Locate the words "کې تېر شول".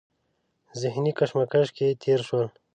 1.77-2.47